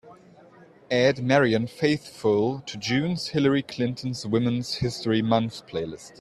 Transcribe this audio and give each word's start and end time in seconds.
Add 0.89 1.21
Marianne 1.21 1.67
Faithfull 1.67 2.61
to 2.61 2.75
june's 2.75 3.27
Hillary 3.27 3.61
Clinton's 3.61 4.25
Women's 4.25 4.77
History 4.77 5.21
Month 5.21 5.67
Playlist. 5.67 6.09